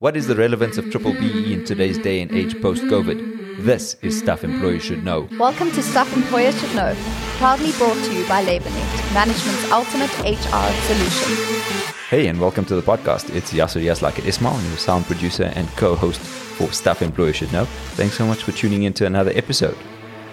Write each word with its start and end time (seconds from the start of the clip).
What 0.00 0.16
is 0.16 0.26
the 0.26 0.34
relevance 0.34 0.78
of 0.78 0.90
triple 0.90 1.12
BEE 1.12 1.52
in 1.52 1.62
today's 1.62 1.98
day 1.98 2.22
and 2.22 2.32
age 2.32 2.58
post 2.62 2.84
COVID? 2.84 3.58
This 3.58 3.98
is 4.00 4.18
Stuff 4.18 4.44
Employers 4.44 4.82
Should 4.82 5.04
Know. 5.04 5.28
Welcome 5.38 5.70
to 5.72 5.82
Stuff 5.82 6.10
Employers 6.16 6.58
Should 6.58 6.74
Know, 6.74 6.94
proudly 7.36 7.72
brought 7.72 8.02
to 8.06 8.14
you 8.14 8.26
by 8.26 8.42
LabourNet, 8.42 9.12
management's 9.12 9.70
ultimate 9.70 10.08
HR 10.20 10.72
solution. 10.86 11.92
Hey, 12.08 12.28
and 12.28 12.40
welcome 12.40 12.64
to 12.64 12.76
the 12.76 12.80
podcast. 12.80 13.28
It's 13.36 13.52
Yasser 13.52 13.84
Yaslak 13.84 14.24
Ismail, 14.24 14.58
your 14.62 14.78
sound 14.78 15.04
producer 15.04 15.52
and 15.54 15.68
co 15.76 15.94
host 15.94 16.20
for 16.22 16.72
Stuff 16.72 17.02
Employers 17.02 17.36
Should 17.36 17.52
Know. 17.52 17.66
Thanks 17.96 18.16
so 18.16 18.26
much 18.26 18.42
for 18.42 18.52
tuning 18.52 18.84
in 18.84 18.94
to 18.94 19.04
another 19.04 19.32
episode. 19.34 19.76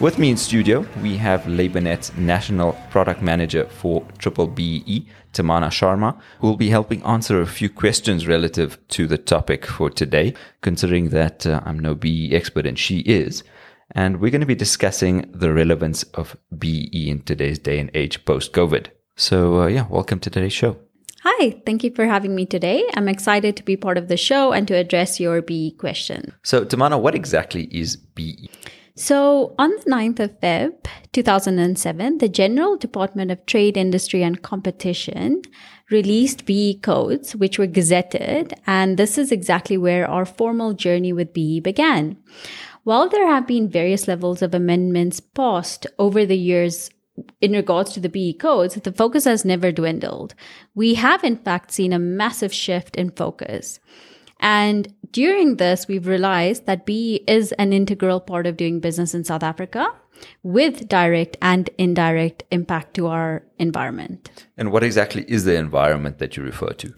With 0.00 0.16
me 0.16 0.30
in 0.30 0.36
studio, 0.36 0.86
we 1.02 1.16
have 1.16 1.42
LabourNet's 1.42 2.16
National 2.16 2.74
Product 2.88 3.20
Manager 3.20 3.64
for 3.64 4.06
Triple 4.18 4.46
BEE, 4.46 5.08
Tamanna 5.32 5.70
Sharma, 5.70 6.16
who 6.38 6.46
will 6.46 6.56
be 6.56 6.70
helping 6.70 7.02
answer 7.02 7.40
a 7.40 7.46
few 7.48 7.68
questions 7.68 8.28
relative 8.28 8.78
to 8.90 9.08
the 9.08 9.18
topic 9.18 9.66
for 9.66 9.90
today, 9.90 10.34
considering 10.62 11.08
that 11.08 11.44
uh, 11.48 11.62
I'm 11.64 11.80
no 11.80 11.96
BEE 11.96 12.32
expert 12.32 12.64
and 12.64 12.78
she 12.78 13.00
is. 13.00 13.42
And 13.90 14.20
we're 14.20 14.30
going 14.30 14.40
to 14.40 14.46
be 14.46 14.54
discussing 14.54 15.28
the 15.34 15.52
relevance 15.52 16.04
of 16.14 16.36
BEE 16.56 17.08
in 17.10 17.22
today's 17.22 17.58
day 17.58 17.80
and 17.80 17.90
age 17.92 18.24
post 18.24 18.52
COVID. 18.52 18.86
So, 19.16 19.62
uh, 19.62 19.66
yeah, 19.66 19.88
welcome 19.88 20.20
to 20.20 20.30
today's 20.30 20.52
show. 20.52 20.76
Hi, 21.24 21.60
thank 21.66 21.82
you 21.82 21.92
for 21.92 22.06
having 22.06 22.36
me 22.36 22.46
today. 22.46 22.88
I'm 22.94 23.08
excited 23.08 23.56
to 23.56 23.64
be 23.64 23.76
part 23.76 23.98
of 23.98 24.06
the 24.06 24.16
show 24.16 24.52
and 24.52 24.68
to 24.68 24.74
address 24.74 25.18
your 25.18 25.42
BEE 25.42 25.72
question. 25.72 26.34
So, 26.44 26.64
Tamanna, 26.64 27.00
what 27.00 27.16
exactly 27.16 27.64
is 27.72 27.96
BEE? 27.96 28.48
So, 28.98 29.54
on 29.60 29.70
the 29.70 29.90
9th 29.92 30.18
of 30.18 30.40
Feb 30.40 30.88
2007, 31.12 32.18
the 32.18 32.28
General 32.28 32.76
Department 32.76 33.30
of 33.30 33.46
Trade, 33.46 33.76
Industry 33.76 34.24
and 34.24 34.42
Competition 34.42 35.42
released 35.88 36.46
BEE 36.46 36.80
codes, 36.82 37.36
which 37.36 37.60
were 37.60 37.68
gazetted, 37.68 38.54
and 38.66 38.96
this 38.96 39.16
is 39.16 39.30
exactly 39.30 39.78
where 39.78 40.10
our 40.10 40.24
formal 40.24 40.72
journey 40.74 41.12
with 41.12 41.32
BEE 41.32 41.60
began. 41.60 42.16
While 42.82 43.08
there 43.08 43.28
have 43.28 43.46
been 43.46 43.68
various 43.68 44.08
levels 44.08 44.42
of 44.42 44.52
amendments 44.52 45.20
passed 45.20 45.86
over 46.00 46.26
the 46.26 46.36
years 46.36 46.90
in 47.40 47.52
regards 47.52 47.92
to 47.92 48.00
the 48.00 48.08
BEE 48.08 48.32
codes, 48.32 48.74
the 48.74 48.90
focus 48.90 49.26
has 49.26 49.44
never 49.44 49.70
dwindled. 49.70 50.34
We 50.74 50.94
have, 50.94 51.22
in 51.22 51.36
fact, 51.36 51.70
seen 51.70 51.92
a 51.92 52.00
massive 52.00 52.52
shift 52.52 52.96
in 52.96 53.10
focus. 53.10 53.78
And 54.40 54.92
during 55.12 55.56
this, 55.56 55.88
we've 55.88 56.06
realized 56.06 56.66
that 56.66 56.86
BEE 56.86 57.24
is 57.26 57.52
an 57.52 57.72
integral 57.72 58.20
part 58.20 58.46
of 58.46 58.56
doing 58.56 58.80
business 58.80 59.14
in 59.14 59.24
South 59.24 59.42
Africa 59.42 59.92
with 60.42 60.88
direct 60.88 61.36
and 61.42 61.70
indirect 61.78 62.42
impact 62.50 62.94
to 62.94 63.06
our 63.06 63.42
environment. 63.58 64.30
And 64.56 64.72
what 64.72 64.82
exactly 64.82 65.24
is 65.28 65.44
the 65.44 65.54
environment 65.54 66.18
that 66.18 66.36
you 66.36 66.42
refer 66.42 66.70
to? 66.70 66.92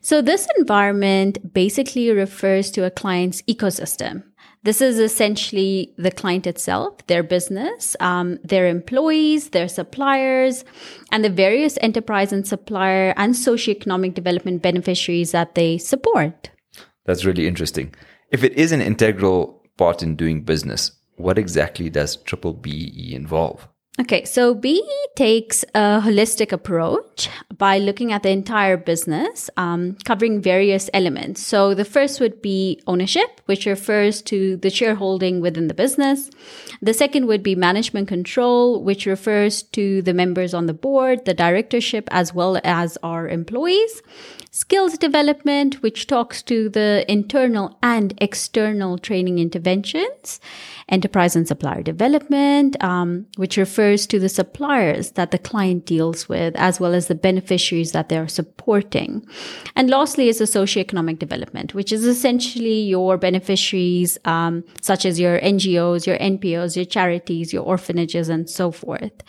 So, 0.00 0.22
this 0.22 0.48
environment 0.58 1.52
basically 1.52 2.10
refers 2.10 2.70
to 2.72 2.84
a 2.84 2.90
client's 2.90 3.42
ecosystem. 3.42 4.24
This 4.64 4.80
is 4.80 5.00
essentially 5.00 5.92
the 5.98 6.12
client 6.12 6.46
itself, 6.46 7.04
their 7.08 7.24
business, 7.24 7.96
um, 7.98 8.38
their 8.44 8.68
employees, 8.68 9.50
their 9.50 9.66
suppliers, 9.66 10.64
and 11.10 11.24
the 11.24 11.30
various 11.30 11.76
enterprise 11.80 12.32
and 12.32 12.46
supplier 12.46 13.12
and 13.16 13.34
socioeconomic 13.34 14.14
development 14.14 14.62
beneficiaries 14.62 15.32
that 15.32 15.56
they 15.56 15.78
support. 15.78 16.51
That's 17.04 17.24
really 17.24 17.46
interesting. 17.46 17.94
If 18.30 18.44
it 18.44 18.52
is 18.54 18.72
an 18.72 18.80
integral 18.80 19.62
part 19.76 20.02
in 20.02 20.16
doing 20.16 20.42
business, 20.42 20.92
what 21.16 21.38
exactly 21.38 21.90
does 21.90 22.16
triple 22.16 22.52
BEE 22.52 23.12
involve? 23.14 23.68
Okay, 24.00 24.24
so 24.24 24.54
BEE 24.54 24.82
takes 25.16 25.66
a 25.74 26.00
holistic 26.00 26.50
approach 26.50 27.28
by 27.58 27.76
looking 27.76 28.10
at 28.10 28.22
the 28.22 28.30
entire 28.30 28.78
business, 28.78 29.50
um, 29.58 29.98
covering 30.06 30.40
various 30.40 30.88
elements. 30.94 31.42
So 31.42 31.74
the 31.74 31.84
first 31.84 32.18
would 32.18 32.40
be 32.40 32.80
ownership, 32.86 33.42
which 33.44 33.66
refers 33.66 34.22
to 34.22 34.56
the 34.56 34.70
shareholding 34.70 35.42
within 35.42 35.68
the 35.68 35.74
business. 35.74 36.30
The 36.80 36.94
second 36.94 37.26
would 37.26 37.42
be 37.42 37.54
management 37.54 38.08
control, 38.08 38.82
which 38.82 39.04
refers 39.04 39.62
to 39.74 40.00
the 40.00 40.14
members 40.14 40.54
on 40.54 40.64
the 40.64 40.74
board, 40.74 41.26
the 41.26 41.34
directorship, 41.34 42.08
as 42.10 42.32
well 42.32 42.58
as 42.64 42.96
our 43.02 43.28
employees 43.28 44.00
skills 44.54 44.98
development, 44.98 45.82
which 45.82 46.06
talks 46.06 46.42
to 46.42 46.68
the 46.68 47.04
internal 47.10 47.78
and 47.82 48.12
external 48.20 48.98
training 48.98 49.38
interventions, 49.38 50.40
enterprise 50.90 51.34
and 51.34 51.48
supplier 51.48 51.82
development, 51.82 52.76
um, 52.84 53.26
which 53.36 53.56
refers 53.56 54.06
to 54.06 54.18
the 54.18 54.28
suppliers 54.28 55.12
that 55.12 55.30
the 55.30 55.38
client 55.38 55.86
deals 55.86 56.28
with, 56.28 56.54
as 56.56 56.78
well 56.78 56.92
as 56.92 57.06
the 57.06 57.14
beneficiaries 57.14 57.92
that 57.92 58.10
they're 58.10 58.28
supporting. 58.28 59.26
And 59.74 59.88
lastly 59.88 60.28
is 60.28 60.38
the 60.38 60.44
socioeconomic 60.44 61.18
development, 61.18 61.72
which 61.72 61.90
is 61.90 62.04
essentially 62.04 62.82
your 62.82 63.16
beneficiaries, 63.16 64.18
um, 64.26 64.64
such 64.82 65.06
as 65.06 65.18
your 65.18 65.40
NGOs, 65.40 66.06
your 66.06 66.18
NPOs, 66.18 66.76
your 66.76 66.84
charities, 66.84 67.54
your 67.54 67.64
orphanages, 67.64 68.28
and 68.28 68.50
so 68.50 68.70
forth. 68.70 69.22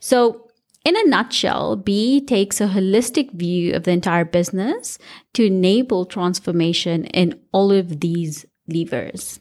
So 0.00 0.45
in 0.86 0.96
a 0.96 1.08
nutshell, 1.08 1.74
BEE 1.74 2.20
takes 2.20 2.60
a 2.60 2.68
holistic 2.68 3.32
view 3.32 3.74
of 3.74 3.82
the 3.82 3.90
entire 3.90 4.24
business 4.24 4.98
to 5.34 5.44
enable 5.44 6.06
transformation 6.06 7.06
in 7.06 7.40
all 7.50 7.72
of 7.72 7.98
these 7.98 8.46
levers. 8.68 9.40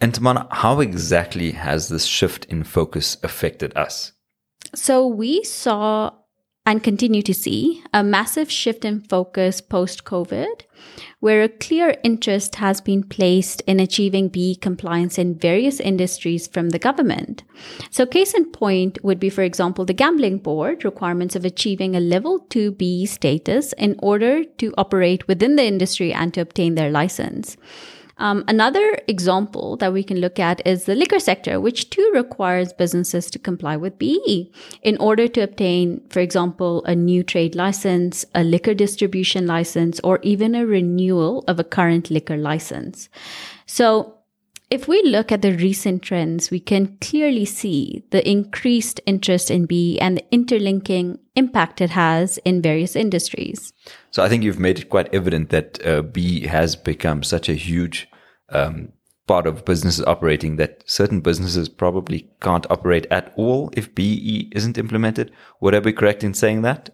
And 0.00 0.12
Tamanna, 0.12 0.46
how 0.52 0.78
exactly 0.78 1.50
has 1.50 1.88
this 1.88 2.04
shift 2.04 2.44
in 2.44 2.62
focus 2.62 3.16
affected 3.24 3.76
us? 3.76 4.12
So 4.72 5.08
we 5.08 5.42
saw 5.42 6.12
and 6.66 6.82
continue 6.82 7.22
to 7.22 7.34
see 7.34 7.82
a 7.92 8.04
massive 8.04 8.50
shift 8.50 8.84
in 8.84 9.00
focus 9.00 9.60
post 9.60 10.04
COVID, 10.04 10.62
where 11.18 11.42
a 11.42 11.48
clear 11.48 11.96
interest 12.04 12.56
has 12.56 12.80
been 12.80 13.02
placed 13.02 13.62
in 13.62 13.80
achieving 13.80 14.28
BEE 14.28 14.56
compliance 14.56 15.18
in 15.18 15.38
various 15.38 15.80
industries 15.80 16.46
from 16.46 16.68
the 16.68 16.78
government. 16.78 17.42
So, 17.90 18.04
case 18.04 18.34
in 18.34 18.52
point 18.52 19.02
would 19.02 19.18
be, 19.18 19.30
for 19.30 19.42
example, 19.42 19.84
the 19.84 19.94
gambling 19.94 20.38
board 20.38 20.84
requirements 20.84 21.34
of 21.34 21.44
achieving 21.44 21.96
a 21.96 22.00
level 22.00 22.40
2 22.50 22.72
BEE 22.72 23.06
status 23.06 23.72
in 23.74 23.96
order 23.98 24.44
to 24.44 24.74
operate 24.76 25.26
within 25.26 25.56
the 25.56 25.64
industry 25.64 26.12
and 26.12 26.32
to 26.34 26.40
obtain 26.40 26.74
their 26.74 26.90
license. 26.90 27.56
Um, 28.20 28.44
another 28.48 29.00
example 29.08 29.78
that 29.78 29.94
we 29.94 30.04
can 30.04 30.18
look 30.18 30.38
at 30.38 30.60
is 30.66 30.84
the 30.84 30.94
liquor 30.94 31.18
sector, 31.18 31.58
which 31.58 31.88
too 31.88 32.10
requires 32.14 32.74
businesses 32.74 33.30
to 33.30 33.38
comply 33.38 33.78
with 33.78 33.98
BEE 33.98 34.52
in 34.82 34.98
order 34.98 35.26
to 35.28 35.40
obtain, 35.40 36.02
for 36.10 36.20
example, 36.20 36.84
a 36.84 36.94
new 36.94 37.22
trade 37.22 37.54
license, 37.54 38.26
a 38.34 38.44
liquor 38.44 38.74
distribution 38.74 39.46
license, 39.46 40.00
or 40.04 40.20
even 40.22 40.54
a 40.54 40.66
renewal 40.66 41.44
of 41.48 41.58
a 41.58 41.64
current 41.64 42.10
liquor 42.10 42.36
license. 42.36 43.08
So 43.64 44.18
if 44.68 44.86
we 44.86 45.02
look 45.02 45.32
at 45.32 45.40
the 45.40 45.56
recent 45.56 46.02
trends, 46.02 46.50
we 46.50 46.60
can 46.60 46.98
clearly 47.00 47.46
see 47.46 48.04
the 48.10 48.28
increased 48.28 49.00
interest 49.06 49.50
in 49.50 49.64
BEE 49.64 49.98
and 49.98 50.18
the 50.18 50.24
interlinking 50.30 51.18
impact 51.34 51.80
it 51.80 51.90
has 51.90 52.38
in 52.44 52.60
various 52.60 52.94
industries. 52.94 53.72
So 54.10 54.22
I 54.22 54.28
think 54.28 54.44
you've 54.44 54.60
made 54.60 54.78
it 54.78 54.90
quite 54.90 55.12
evident 55.14 55.48
that 55.48 55.84
uh, 55.86 56.02
BEE 56.02 56.46
has 56.48 56.76
become 56.76 57.22
such 57.22 57.48
a 57.48 57.54
huge 57.54 58.09
um, 58.50 58.92
part 59.26 59.46
of 59.46 59.64
businesses 59.64 60.04
operating 60.06 60.56
that 60.56 60.82
certain 60.86 61.20
businesses 61.20 61.68
probably 61.68 62.28
can't 62.40 62.66
operate 62.70 63.06
at 63.10 63.32
all 63.36 63.70
if 63.74 63.94
BEE 63.94 64.50
isn't 64.52 64.78
implemented. 64.78 65.30
Would 65.60 65.74
I 65.74 65.80
be 65.80 65.92
correct 65.92 66.24
in 66.24 66.34
saying 66.34 66.62
that? 66.62 66.90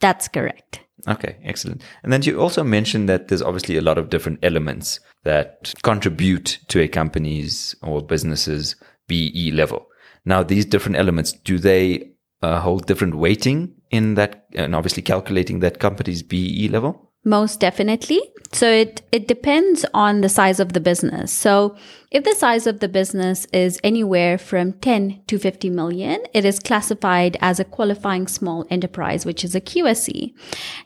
That's 0.00 0.28
correct. 0.28 0.80
Okay, 1.08 1.36
excellent. 1.42 1.82
And 2.02 2.12
then 2.12 2.22
you 2.22 2.40
also 2.40 2.62
mentioned 2.62 3.08
that 3.08 3.28
there's 3.28 3.42
obviously 3.42 3.76
a 3.76 3.82
lot 3.82 3.98
of 3.98 4.10
different 4.10 4.40
elements 4.42 5.00
that 5.24 5.72
contribute 5.82 6.58
to 6.68 6.80
a 6.80 6.88
company's 6.88 7.74
or 7.82 8.02
business's 8.02 8.76
BEE 9.08 9.50
level. 9.52 9.86
Now, 10.24 10.42
these 10.42 10.64
different 10.64 10.96
elements, 10.96 11.32
do 11.32 11.58
they 11.58 12.12
uh, 12.42 12.60
hold 12.60 12.86
different 12.86 13.16
weighting 13.16 13.74
in 13.90 14.14
that, 14.14 14.46
and 14.54 14.74
obviously 14.74 15.02
calculating 15.02 15.60
that 15.60 15.78
company's 15.78 16.22
BEE 16.22 16.68
level? 16.68 17.10
Most 17.24 17.58
definitely. 17.58 18.20
So 18.52 18.70
it, 18.70 19.02
it 19.10 19.26
depends 19.26 19.84
on 19.92 20.20
the 20.20 20.28
size 20.28 20.60
of 20.60 20.74
the 20.74 20.80
business. 20.80 21.32
So 21.32 21.76
if 22.12 22.22
the 22.22 22.34
size 22.36 22.68
of 22.68 22.78
the 22.78 22.88
business 22.88 23.46
is 23.52 23.80
anywhere 23.82 24.38
from 24.38 24.74
10 24.74 25.22
to 25.26 25.38
50 25.38 25.70
million, 25.70 26.20
it 26.32 26.44
is 26.44 26.60
classified 26.60 27.36
as 27.40 27.58
a 27.58 27.64
qualifying 27.64 28.28
small 28.28 28.64
enterprise, 28.70 29.26
which 29.26 29.42
is 29.42 29.56
a 29.56 29.60
QSE. 29.60 30.32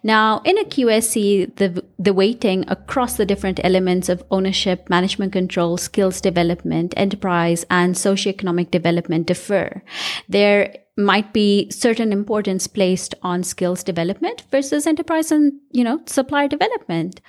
Now, 0.02 0.40
in 0.46 0.56
a 0.56 0.64
QSE, 0.64 1.56
the, 1.56 1.84
the 1.98 2.14
weighting 2.14 2.64
across 2.68 3.18
the 3.18 3.26
different 3.26 3.60
elements 3.62 4.08
of 4.08 4.24
ownership, 4.30 4.88
management 4.88 5.34
control, 5.34 5.76
skills 5.76 6.22
development, 6.22 6.94
enterprise, 6.96 7.66
and 7.68 7.94
socioeconomic 7.94 8.70
development 8.70 9.26
differ. 9.26 9.82
There 10.28 10.74
might 10.98 11.32
be 11.32 11.70
certain 11.70 12.12
importance 12.12 12.66
placed 12.66 13.14
on 13.22 13.44
skills 13.44 13.84
development 13.84 14.42
versus 14.50 14.86
enterprise 14.86 15.30
and 15.30 15.52
you 15.70 15.84
know 15.84 16.00
supply 16.06 16.46
development 16.48 17.20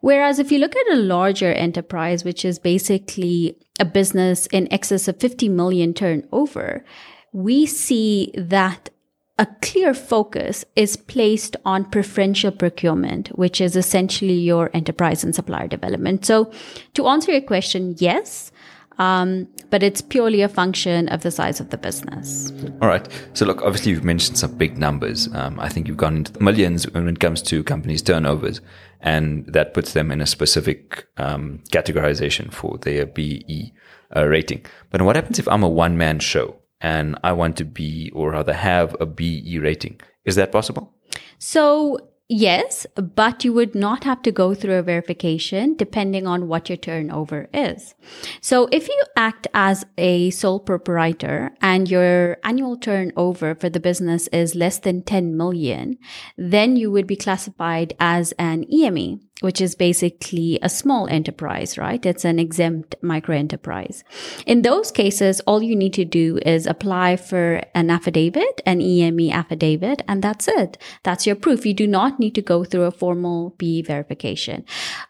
whereas 0.00 0.38
if 0.38 0.52
you 0.52 0.58
look 0.58 0.76
at 0.76 0.92
a 0.92 0.96
larger 0.96 1.52
enterprise 1.52 2.22
which 2.22 2.44
is 2.44 2.58
basically 2.58 3.56
a 3.80 3.84
business 3.84 4.46
in 4.48 4.70
excess 4.70 5.08
of 5.08 5.18
50 5.18 5.48
million 5.48 5.94
turnover 5.94 6.84
we 7.32 7.64
see 7.64 8.30
that 8.36 8.90
a 9.38 9.46
clear 9.62 9.94
focus 9.94 10.64
is 10.74 10.96
placed 10.96 11.54
on 11.64 11.84
preferential 11.84 12.50
procurement, 12.50 13.28
which 13.38 13.60
is 13.60 13.76
essentially 13.76 14.34
your 14.34 14.68
enterprise 14.74 15.22
and 15.22 15.32
supplier 15.32 15.68
development. 15.68 16.26
So, 16.26 16.50
to 16.94 17.06
answer 17.06 17.30
your 17.30 17.42
question, 17.42 17.94
yes, 17.98 18.50
um, 18.98 19.46
but 19.70 19.82
it's 19.82 20.00
purely 20.00 20.42
a 20.42 20.48
function 20.48 21.08
of 21.08 21.22
the 21.22 21.30
size 21.30 21.60
of 21.60 21.70
the 21.70 21.78
business. 21.78 22.52
All 22.82 22.88
right. 22.88 23.06
So, 23.34 23.46
look, 23.46 23.62
obviously, 23.62 23.92
you've 23.92 24.04
mentioned 24.04 24.38
some 24.38 24.56
big 24.56 24.78
numbers. 24.78 25.28
Um, 25.34 25.58
I 25.60 25.68
think 25.68 25.86
you've 25.86 25.96
gone 25.96 26.16
into 26.16 26.32
the 26.32 26.40
millions 26.40 26.90
when 26.90 27.08
it 27.08 27.20
comes 27.20 27.42
to 27.42 27.62
companies' 27.62 28.02
turnovers, 28.02 28.60
and 29.00 29.46
that 29.46 29.74
puts 29.74 29.92
them 29.92 30.10
in 30.10 30.20
a 30.20 30.26
specific 30.26 31.06
um, 31.16 31.62
categorization 31.70 32.52
for 32.52 32.78
their 32.78 33.06
BEE 33.06 33.72
uh, 34.16 34.26
rating. 34.26 34.64
But 34.90 35.02
what 35.02 35.16
happens 35.16 35.38
if 35.38 35.48
I'm 35.48 35.62
a 35.62 35.68
one 35.68 35.96
man 35.96 36.18
show 36.18 36.56
and 36.80 37.18
I 37.22 37.32
want 37.32 37.56
to 37.58 37.64
be, 37.64 38.10
or 38.14 38.32
rather 38.32 38.54
have 38.54 38.96
a 39.00 39.06
BEE 39.06 39.58
rating? 39.58 40.00
Is 40.24 40.36
that 40.36 40.52
possible? 40.52 40.94
So, 41.38 42.07
Yes, 42.30 42.86
but 42.94 43.42
you 43.42 43.54
would 43.54 43.74
not 43.74 44.04
have 44.04 44.20
to 44.22 44.30
go 44.30 44.54
through 44.54 44.74
a 44.74 44.82
verification 44.82 45.76
depending 45.76 46.26
on 46.26 46.46
what 46.46 46.68
your 46.68 46.76
turnover 46.76 47.48
is. 47.54 47.94
So 48.42 48.68
if 48.70 48.86
you 48.86 49.02
act 49.16 49.46
as 49.54 49.86
a 49.96 50.28
sole 50.28 50.60
proprietor 50.60 51.52
and 51.62 51.90
your 51.90 52.36
annual 52.44 52.76
turnover 52.76 53.54
for 53.54 53.70
the 53.70 53.80
business 53.80 54.28
is 54.28 54.54
less 54.54 54.78
than 54.78 55.02
10 55.04 55.38
million, 55.38 55.96
then 56.36 56.76
you 56.76 56.90
would 56.90 57.06
be 57.06 57.16
classified 57.16 57.94
as 57.98 58.32
an 58.32 58.66
EME 58.70 59.20
which 59.40 59.60
is 59.60 59.74
basically 59.74 60.58
a 60.62 60.68
small 60.68 61.06
enterprise, 61.08 61.78
right? 61.78 62.04
It's 62.04 62.24
an 62.24 62.38
exempt 62.38 62.96
micro 63.02 63.36
enterprise. 63.36 64.02
In 64.46 64.62
those 64.62 64.90
cases, 64.90 65.40
all 65.40 65.62
you 65.62 65.76
need 65.76 65.94
to 65.94 66.04
do 66.04 66.38
is 66.44 66.66
apply 66.66 67.16
for 67.16 67.62
an 67.74 67.90
affidavit, 67.90 68.60
an 68.66 68.80
EME 68.80 69.30
affidavit, 69.30 70.02
and 70.08 70.22
that's 70.22 70.48
it. 70.48 70.76
That's 71.04 71.26
your 71.26 71.36
proof. 71.36 71.64
You 71.64 71.74
do 71.74 71.86
not 71.86 72.18
need 72.18 72.34
to 72.34 72.42
go 72.42 72.64
through 72.64 72.84
a 72.84 72.90
formal 72.90 73.54
B 73.58 73.82
verification. 73.82 74.64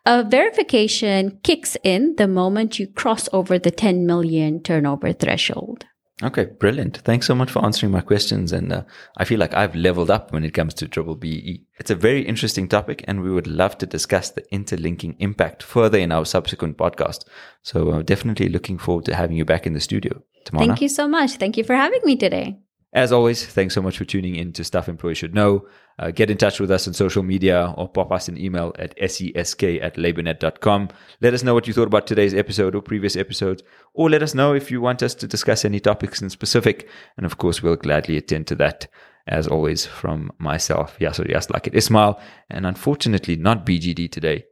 A 0.04 0.22
verification 0.24 1.38
kicks 1.42 1.76
in 1.82 2.16
the 2.16 2.28
moment 2.28 2.78
you 2.78 2.86
cross 2.86 3.28
over 3.32 3.58
the 3.58 3.70
10 3.70 4.06
million 4.06 4.62
turnover 4.62 5.12
threshold. 5.12 5.86
Okay, 6.20 6.46
brilliant. 6.46 6.98
Thanks 6.98 7.26
so 7.26 7.34
much 7.34 7.50
for 7.50 7.64
answering 7.64 7.92
my 7.92 8.00
questions. 8.00 8.52
And 8.52 8.72
uh, 8.72 8.82
I 9.16 9.24
feel 9.24 9.38
like 9.38 9.54
I've 9.54 9.76
leveled 9.76 10.10
up 10.10 10.32
when 10.32 10.44
it 10.44 10.52
comes 10.52 10.74
to 10.74 10.88
triple 10.88 11.14
BEE. 11.14 11.64
It's 11.78 11.92
a 11.92 11.94
very 11.94 12.22
interesting 12.22 12.68
topic, 12.68 13.04
and 13.06 13.22
we 13.22 13.30
would 13.30 13.46
love 13.46 13.78
to 13.78 13.86
discuss 13.86 14.30
the 14.30 14.44
interlinking 14.52 15.14
impact 15.20 15.62
further 15.62 15.98
in 15.98 16.10
our 16.10 16.24
subsequent 16.24 16.76
podcast. 16.76 17.24
So, 17.62 17.90
uh, 17.90 18.02
definitely 18.02 18.48
looking 18.48 18.78
forward 18.78 19.04
to 19.04 19.14
having 19.14 19.36
you 19.36 19.44
back 19.44 19.66
in 19.66 19.74
the 19.74 19.80
studio 19.80 20.22
tomorrow. 20.44 20.66
Thank 20.66 20.80
you 20.80 20.88
so 20.88 21.06
much. 21.06 21.36
Thank 21.36 21.56
you 21.56 21.62
for 21.62 21.76
having 21.76 22.00
me 22.04 22.16
today. 22.16 22.58
As 22.92 23.12
always, 23.12 23.44
thanks 23.44 23.74
so 23.74 23.82
much 23.82 23.98
for 23.98 24.06
tuning 24.06 24.34
in 24.36 24.52
to 24.54 24.64
Stuff 24.64 24.88
Employees 24.88 25.18
Should 25.18 25.34
Know. 25.34 25.66
Uh, 25.98 26.10
get 26.10 26.30
in 26.30 26.38
touch 26.38 26.58
with 26.58 26.70
us 26.70 26.88
on 26.88 26.94
social 26.94 27.22
media 27.22 27.74
or 27.76 27.86
pop 27.88 28.10
us 28.12 28.28
an 28.28 28.38
email 28.38 28.72
at 28.78 28.96
sesk 28.96 29.82
at 29.82 29.96
labournet.com. 29.96 30.88
Let 31.20 31.34
us 31.34 31.42
know 31.42 31.52
what 31.52 31.66
you 31.66 31.74
thought 31.74 31.88
about 31.88 32.06
today's 32.06 32.32
episode 32.32 32.74
or 32.74 32.80
previous 32.80 33.14
episodes, 33.14 33.62
or 33.92 34.08
let 34.08 34.22
us 34.22 34.34
know 34.34 34.54
if 34.54 34.70
you 34.70 34.80
want 34.80 35.02
us 35.02 35.14
to 35.16 35.26
discuss 35.26 35.64
any 35.64 35.80
topics 35.80 36.22
in 36.22 36.30
specific. 36.30 36.88
And 37.18 37.26
of 37.26 37.36
course, 37.36 37.62
we'll 37.62 37.76
gladly 37.76 38.16
attend 38.16 38.46
to 38.46 38.54
that. 38.56 38.86
As 39.26 39.46
always, 39.46 39.84
from 39.84 40.32
myself, 40.38 40.98
Yasser 40.98 41.28
Yas 41.28 41.50
like 41.50 41.66
it 41.66 41.74
Ismail, 41.74 42.18
and 42.48 42.64
unfortunately 42.64 43.36
not 43.36 43.66
BGD 43.66 44.10
today. 44.10 44.44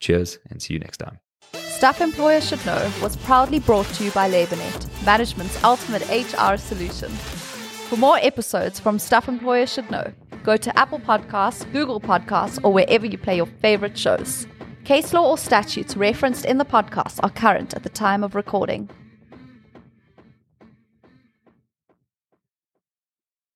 Cheers 0.00 0.38
and 0.50 0.60
see 0.60 0.74
you 0.74 0.80
next 0.80 0.96
time. 0.96 1.20
Staff 1.52 2.00
Employers 2.00 2.48
Should 2.48 2.64
Know 2.66 2.92
was 3.00 3.16
proudly 3.18 3.60
brought 3.60 3.86
to 3.86 4.04
you 4.04 4.10
by 4.10 4.28
LabourNet, 4.28 5.04
management's 5.04 5.62
ultimate 5.62 6.02
HR 6.08 6.56
solution. 6.56 7.12
For 7.88 7.98
more 7.98 8.16
episodes 8.16 8.80
from 8.80 8.98
Stuff 8.98 9.28
Employers 9.28 9.72
Should 9.72 9.90
Know, 9.90 10.12
go 10.42 10.56
to 10.56 10.76
Apple 10.78 10.98
Podcasts, 10.98 11.70
Google 11.70 12.00
Podcasts, 12.00 12.58
or 12.64 12.72
wherever 12.72 13.06
you 13.06 13.18
play 13.18 13.36
your 13.36 13.46
favorite 13.46 13.96
shows. 13.96 14.46
Case 14.84 15.12
law 15.12 15.30
or 15.30 15.38
statutes 15.38 15.96
referenced 15.96 16.44
in 16.44 16.58
the 16.58 16.64
podcast 16.64 17.20
are 17.22 17.30
current 17.30 17.74
at 17.74 17.82
the 17.82 17.88
time 17.90 18.24
of 18.24 18.34
recording. 18.34 18.88